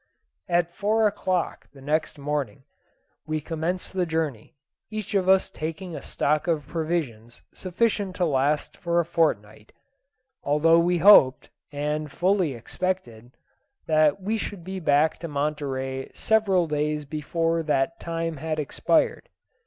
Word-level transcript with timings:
At 0.49 0.73
four 0.73 1.05
o'clock 1.05 1.67
the 1.73 1.79
next 1.79 2.17
morning 2.17 2.63
we 3.27 3.39
commenced 3.39 3.93
the 3.93 4.07
journey, 4.07 4.55
each 4.89 5.13
of 5.13 5.29
us 5.29 5.51
taking 5.51 5.95
a 5.95 6.01
stock 6.01 6.47
of 6.47 6.65
provisions 6.67 7.43
sufficient 7.53 8.15
to 8.15 8.25
last 8.25 8.77
for 8.77 8.99
a 8.99 9.05
fortnight; 9.05 9.73
although 10.43 10.79
we 10.79 10.97
hoped, 10.97 11.51
and 11.71 12.11
fully 12.11 12.55
expected, 12.55 13.37
that 13.85 14.19
we 14.19 14.37
should 14.39 14.63
be 14.63 14.79
back 14.79 15.19
to 15.19 15.27
Monterey 15.27 16.09
several 16.15 16.65
days 16.65 17.05
before 17.05 17.61
that 17.61 17.99
time 17.99 18.37
had 18.37 18.57
expired. 18.57 19.29